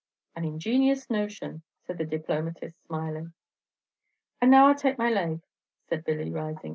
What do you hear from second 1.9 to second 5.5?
the diplomatist, smiling. "And now I 'll take my lave,"